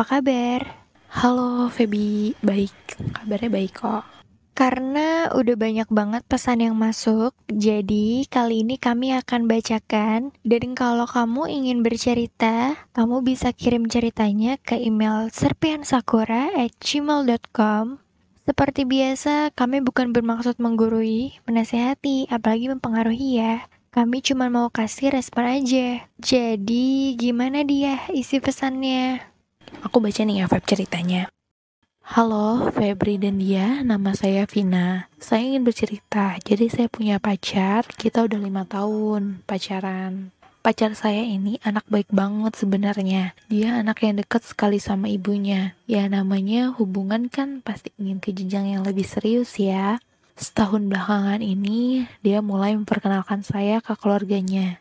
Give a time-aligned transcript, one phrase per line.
[0.00, 0.64] apa kabar?
[1.12, 2.72] Halo Feby, baik.
[3.20, 4.00] Kabarnya baik kok.
[4.56, 10.32] Karena udah banyak banget pesan yang masuk, jadi kali ini kami akan bacakan.
[10.40, 17.84] Dan kalau kamu ingin bercerita, kamu bisa kirim ceritanya ke email serpiansakura@gmail.com.
[18.48, 23.68] Seperti biasa, kami bukan bermaksud menggurui, menasehati, apalagi mempengaruhi ya.
[23.92, 26.08] Kami cuma mau kasih respon aja.
[26.16, 29.28] Jadi, gimana dia isi pesannya?
[29.80, 31.32] Aku baca nih ya Feb ceritanya.
[32.04, 35.08] Halo, Febri dan dia, nama saya Vina.
[35.16, 40.36] Saya ingin bercerita, jadi saya punya pacar, kita udah lima tahun pacaran.
[40.60, 43.32] Pacar saya ini anak baik banget sebenarnya.
[43.48, 45.72] Dia anak yang deket sekali sama ibunya.
[45.88, 49.96] Ya namanya hubungan kan pasti ingin ke jenjang yang lebih serius ya.
[50.36, 54.76] Setahun belakangan ini, dia mulai memperkenalkan saya ke keluarganya.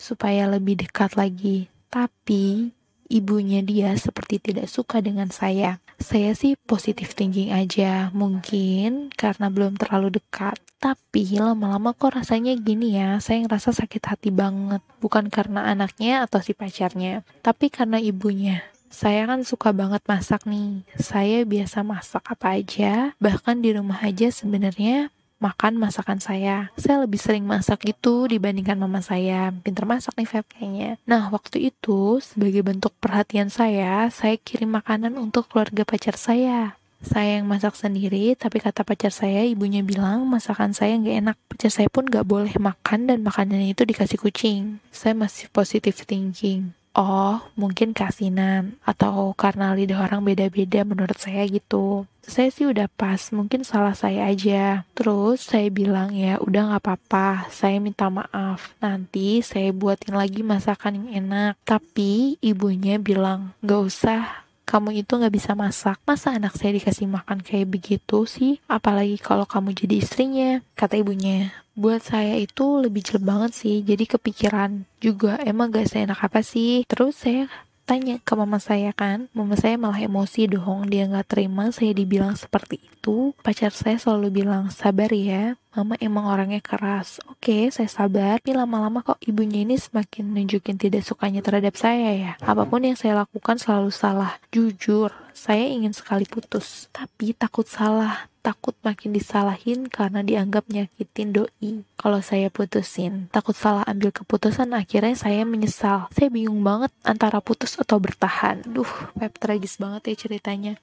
[0.00, 1.68] Supaya lebih dekat lagi.
[1.92, 2.72] Tapi,
[3.08, 5.80] ibunya dia seperti tidak suka dengan saya.
[5.98, 10.60] Saya sih positif thinking aja, mungkin karena belum terlalu dekat.
[10.78, 14.78] Tapi lama-lama kok rasanya gini ya, saya ngerasa sakit hati banget.
[15.02, 18.62] Bukan karena anaknya atau si pacarnya, tapi karena ibunya.
[18.88, 20.86] Saya kan suka banget masak nih.
[20.96, 26.70] Saya biasa masak apa aja, bahkan di rumah aja sebenarnya makan masakan saya.
[26.74, 29.54] Saya lebih sering masak itu dibandingkan mama saya.
[29.62, 30.98] Pinter masak nih Feb kayaknya.
[31.06, 36.74] Nah, waktu itu sebagai bentuk perhatian saya, saya kirim makanan untuk keluarga pacar saya.
[36.98, 41.36] Saya yang masak sendiri, tapi kata pacar saya, ibunya bilang masakan saya nggak enak.
[41.46, 44.82] Pacar saya pun nggak boleh makan dan makanannya itu dikasih kucing.
[44.90, 52.10] Saya masih positive thinking oh mungkin kasinan atau karena lidah orang beda-beda menurut saya gitu.
[52.26, 54.84] Saya sih udah pas mungkin salah saya aja.
[54.92, 58.74] Terus saya bilang ya udah nggak apa-apa saya minta maaf.
[58.82, 61.54] Nanti saya buatin lagi masakan yang enak.
[61.62, 65.96] Tapi ibunya bilang nggak usah kamu itu nggak bisa masak.
[66.04, 68.60] Masa anak saya dikasih makan kayak begitu sih?
[68.68, 71.56] Apalagi kalau kamu jadi istrinya, kata ibunya.
[71.72, 76.84] Buat saya itu lebih jelek banget sih, jadi kepikiran juga emang gak seenak apa sih.
[76.84, 77.48] Terus saya
[77.88, 82.36] tanya ke mama saya kan mama saya malah emosi dong dia nggak terima saya dibilang
[82.36, 83.32] seperti itu.
[83.40, 87.24] Pacar saya selalu bilang sabar ya mama emang orangnya keras.
[87.32, 92.32] Oke saya sabar tapi lama-lama kok ibunya ini semakin nunjukin tidak sukanya terhadap saya ya.
[92.44, 98.26] Apa pun yang saya lakukan selalu salah jujur saya ingin sekali putus tapi takut salah
[98.48, 101.84] takut makin disalahin karena dianggap nyakitin doi.
[102.00, 106.08] Kalau saya putusin, takut salah ambil keputusan akhirnya saya menyesal.
[106.08, 108.64] Saya bingung banget antara putus atau bertahan.
[108.64, 108.88] Duh,
[109.20, 110.80] Pep tragis banget ya ceritanya.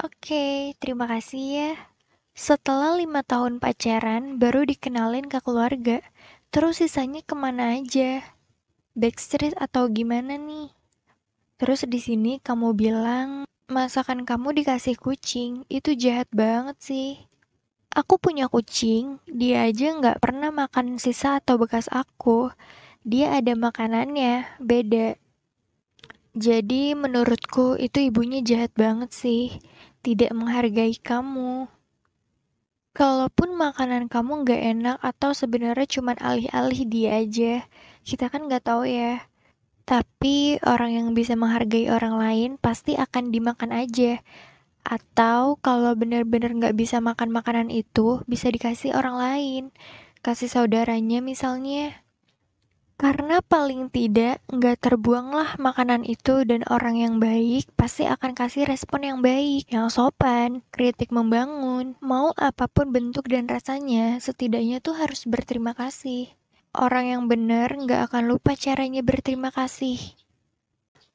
[0.00, 1.70] Oke, terima kasih ya.
[2.32, 6.00] Setelah lima tahun pacaran, baru dikenalin ke keluarga.
[6.48, 8.24] Terus sisanya ke mana aja?
[8.96, 10.72] Backstreet atau gimana nih?
[11.60, 17.18] Terus di sini kamu bilang Masakan kamu dikasih kucing, itu jahat banget sih.
[17.90, 22.54] Aku punya kucing, dia aja nggak pernah makan sisa atau bekas aku.
[23.02, 25.18] Dia ada makanannya, beda.
[26.38, 29.58] Jadi menurutku itu ibunya jahat banget sih,
[29.98, 31.66] tidak menghargai kamu.
[32.94, 37.66] Kalaupun makanan kamu nggak enak atau sebenarnya cuma alih-alih dia aja,
[38.06, 39.26] kita kan nggak tahu ya.
[39.86, 44.18] Tapi orang yang bisa menghargai orang lain pasti akan dimakan aja.
[44.82, 49.62] Atau kalau benar-benar nggak bisa makan makanan itu, bisa dikasih orang lain.
[50.26, 52.02] Kasih saudaranya misalnya.
[52.96, 59.04] Karena paling tidak nggak terbuanglah makanan itu dan orang yang baik pasti akan kasih respon
[59.06, 61.94] yang baik, yang sopan, kritik membangun.
[62.02, 66.32] Mau apa pun bentuk dan rasanya, setidaknya tuh harus berterima kasih.
[66.76, 69.96] Orang yang benar nggak akan lupa caranya berterima kasih.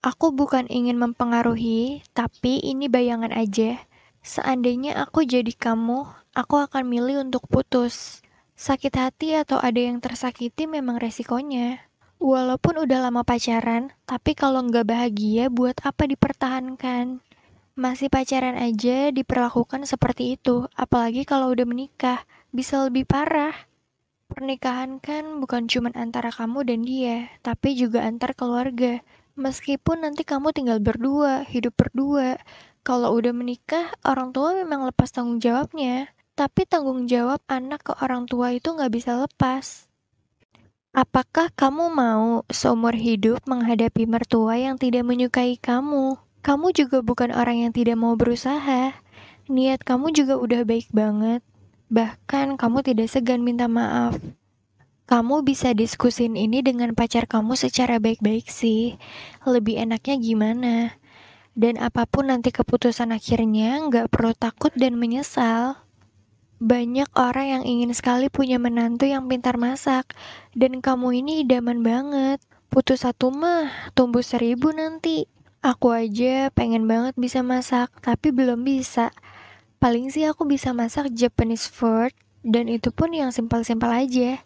[0.00, 3.76] Aku bukan ingin mempengaruhi, tapi ini bayangan aja.
[4.24, 8.24] Seandainya aku jadi kamu, aku akan milih untuk putus.
[8.56, 11.84] Sakit hati atau ada yang tersakiti memang resikonya.
[12.16, 17.20] Walaupun udah lama pacaran, tapi kalau nggak bahagia buat apa dipertahankan?
[17.76, 23.69] Masih pacaran aja diperlakukan seperti itu, apalagi kalau udah menikah, bisa lebih parah.
[24.30, 29.02] Pernikahan kan bukan cuma antara kamu dan dia, tapi juga antar keluarga.
[29.34, 32.38] Meskipun nanti kamu tinggal berdua, hidup berdua.
[32.86, 36.14] Kalau udah menikah, orang tua memang lepas tanggung jawabnya.
[36.38, 39.90] Tapi tanggung jawab anak ke orang tua itu nggak bisa lepas.
[40.94, 46.18] Apakah kamu mau seumur hidup menghadapi mertua yang tidak menyukai kamu?
[46.40, 48.94] Kamu juga bukan orang yang tidak mau berusaha.
[49.50, 51.42] Niat kamu juga udah baik banget.
[51.90, 54.14] Bahkan kamu tidak segan minta maaf.
[55.10, 58.94] Kamu bisa diskusin ini dengan pacar kamu secara baik-baik sih.
[59.42, 60.94] Lebih enaknya gimana?
[61.58, 65.82] Dan apa pun nanti keputusan akhirnya, nggak perlu takut dan menyesal.
[66.62, 70.14] Banyak orang yang ingin sekali punya menantu yang pintar masak,
[70.54, 72.38] dan kamu ini idaman banget.
[72.70, 75.26] Putus satu mah, tumbuh seribu nanti.
[75.58, 79.10] Aku aja pengen banget bisa masak, tapi belum bisa.
[79.80, 82.12] Paling sih aku bisa masak Japanese food,
[82.44, 84.36] dan itu pun yang simpel-simpel aja.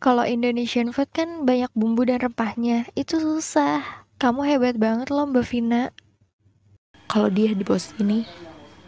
[0.00, 3.84] Kalau Indonesian food kan banyak bumbu dan rempahnya, itu susah.
[4.16, 5.92] Kamu hebat banget loh Mbak Vina.
[7.12, 8.24] Kalau dia di posisi ini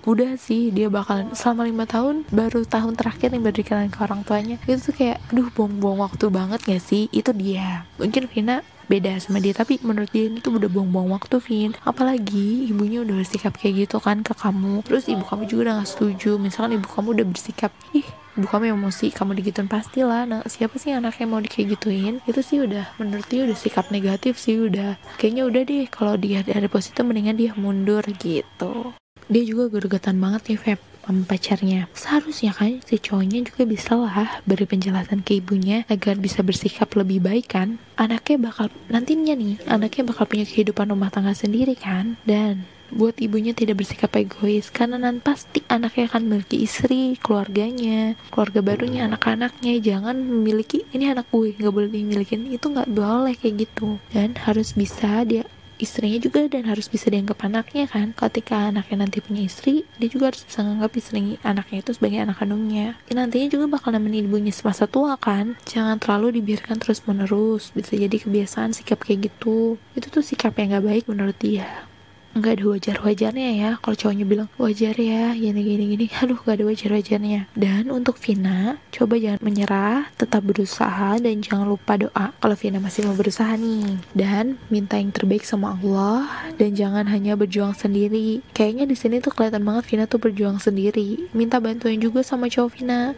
[0.09, 4.57] udah sih dia bakalan selama lima tahun baru tahun terakhir yang berdekatan ke orang tuanya.
[4.65, 7.13] Itu tuh kayak aduh buang-buang waktu banget gak sih?
[7.13, 7.85] Itu dia.
[8.01, 9.57] Mungkin Vina beda sama dia.
[9.57, 11.73] Tapi menurut dia itu udah buang-buang waktu Vin.
[11.89, 14.85] Apalagi ibunya udah bersikap kayak gitu kan ke kamu.
[14.85, 16.37] Terus ibu kamu juga udah gak setuju.
[16.37, 20.89] Misalkan ibu kamu udah bersikap ih ibu kamu emosi kamu digituin pastilah nah siapa sih
[20.89, 22.21] anak yang mau kayak gituin?
[22.29, 25.01] Itu sih udah menurut dia udah sikap negatif sih udah.
[25.17, 28.93] Kayaknya udah deh kalau dia dari posisi mendingan dia mundur gitu.
[29.33, 31.91] Dia juga gergetan banget nih Feb sama pacarnya.
[31.93, 37.21] Seharusnya kan si cowoknya juga bisa lah beri penjelasan ke ibunya agar bisa bersikap lebih
[37.21, 37.83] baik kan.
[37.99, 42.17] Anaknya bakal nantinya nih anaknya bakal punya kehidupan rumah tangga sendiri kan.
[42.23, 48.61] Dan buat ibunya tidak bersikap egois karena nanti pasti anaknya akan memiliki istri, keluarganya, keluarga
[48.61, 49.81] barunya, anak-anaknya.
[49.81, 53.97] Jangan memiliki ini anak gue nggak boleh dimiliki itu nggak boleh kayak gitu.
[54.13, 55.49] Dan harus bisa dia
[55.83, 58.15] istrinya juga dan harus bisa dianggap anaknya kan.
[58.15, 62.39] Ketika anaknya nanti punya istri dia juga harus bisa menganggap istri anaknya itu sebagai anak
[62.39, 62.97] kandungnya.
[63.11, 65.59] Dan nantinya juga bakal nemenin ibunya semasa tua kan.
[65.67, 69.77] Jangan terlalu dibiarkan terus menerus bisa jadi kebiasaan sikap kayak gitu.
[69.99, 71.92] Itu tuh sikap yang gak baik menurut dia
[72.33, 76.07] nggak ada wajar-wajarnya ya kalau cowoknya bilang wajar ya gini gini gini.
[76.21, 77.41] Aduh nggak ada wajar-wajarnya.
[77.53, 83.05] Dan untuk Vina coba jangan menyerah tetap berusaha dan jangan lupa doa kalau Vina masih
[83.09, 84.01] mau berusaha nih.
[84.17, 88.41] Dan minta yang terbaik sama Allah dan jangan hanya berjuang sendiri.
[88.57, 91.29] Kayaknya di sini tuh kelihatan banget Vina tuh berjuang sendiri.
[91.37, 93.13] Minta bantuan juga sama cowok Vina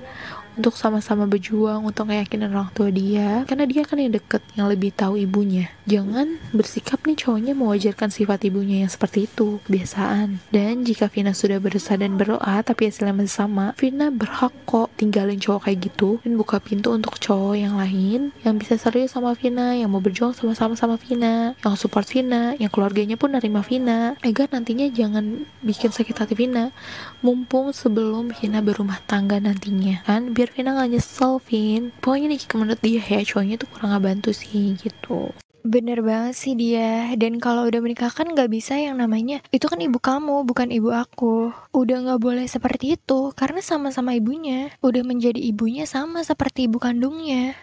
[0.58, 3.46] untuk sama-sama berjuang untuk meyakinkan orang tua dia.
[3.46, 5.70] Karena dia kan yang deket yang lebih tahu ibunya.
[5.86, 9.62] Jangan bersikap nih cowoknya mewajarkan sifat ibunya yang seperti itu.
[9.68, 10.42] Kebiasaan.
[10.50, 15.38] Dan jika Vina sudah berusaha dan berdoa tapi hasilnya masih sama Vina berhak kok tinggalin
[15.38, 16.18] cowok kayak gitu.
[16.24, 20.34] Dan buka pintu untuk cowok yang lain yang bisa serius sama Vina yang mau berjuang
[20.34, 24.16] sama-sama sama Vina yang support Vina yang keluarganya pun nerima Vina.
[24.24, 26.72] Agar nantinya jangan bikin sakit hati Vina.
[27.20, 30.04] Mumpung sebelum Vina berumah tangga nantinya.
[30.04, 31.88] Kan biar biar Vina gak nyesel Vin.
[32.05, 35.32] Pokoknya nih menurut dia ya cowoknya tuh kurang bantu sih gitu.
[35.64, 37.08] Bener banget sih dia.
[37.17, 40.93] Dan kalau udah menikah kan gak bisa yang namanya Itu kan ibu kamu bukan ibu
[40.93, 41.49] aku.
[41.73, 44.69] Udah gak boleh seperti itu Karena sama-sama ibunya.
[44.85, 47.56] Udah menjadi ibunya sama seperti ibu kandungnya.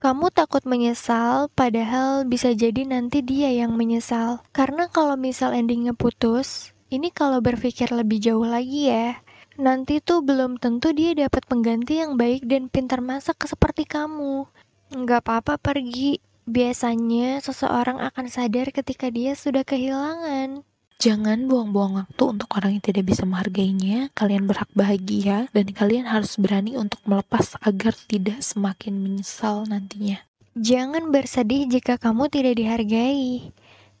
[0.00, 4.40] Kamu takut menyesal, padahal bisa jadi nanti dia yang menyesal.
[4.52, 9.23] Karena kalau misal endingnya putus, ini kalau berpikir lebih jauh lagi ya,
[9.56, 14.46] nanti tuh belum tentu dia dapat pengganti yang baik dan pintar masak seperti kamu.
[14.94, 16.20] Nggak apa-apa pergi.
[16.44, 20.60] Biasanya seseorang akan sadar ketika dia sudah kehilangan.
[21.00, 24.12] Jangan buang-buang waktu untuk orang yang tidak bisa menghargainya.
[24.12, 30.22] Kalian berhak bahagia dan kalian harus berani untuk melepas agar tidak semakin menyesal nantinya.
[30.54, 33.50] Jangan bersedih jika kamu tidak dihargai.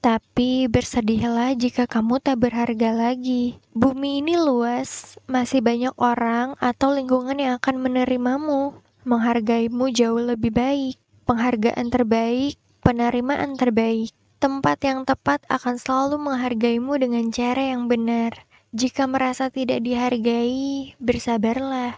[0.04, 3.56] Tapi bersedihlah jika kamu tak berharga lagi.
[3.72, 11.00] Bumi ini luas, masih banyak orang atau lingkungan yang akan menerimamu, menghargaimu jauh lebih baik.
[11.24, 14.12] Penghargaan terbaik, penerimaan terbaik.
[14.44, 18.44] Tempat yang tepat akan selalu menghargaimu dengan cara yang benar.
[18.76, 21.96] Jika merasa tidak dihargai, bersabarlah.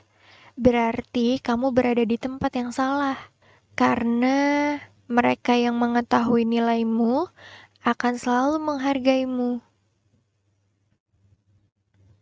[0.54, 3.18] Berarti kamu berada di tempat yang salah.
[3.75, 4.78] Karena
[5.10, 7.30] mereka yang mengetahui nilaimu
[7.87, 9.62] akan selalu menghargaimu.